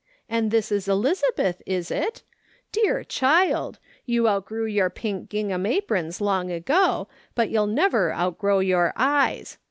And 0.27 0.49
this 0.49 0.71
is 0.71 0.87
Elizabeth, 0.87 1.61
is 1.67 1.91
it? 1.91 2.23
Dear 2.71 3.03
child! 3.03 3.77
you 4.03 4.27
outgrew 4.27 4.65
your 4.65 4.89
pink 4.89 5.29
gingham 5.29 5.67
aprons 5.67 6.19
long 6.19 6.49
ago, 6.49 7.07
but 7.35 7.51
you'll 7.51 7.67
never 7.67 8.11
outgrow 8.11 8.57
your 8.61 8.93
eyes. 8.95 9.59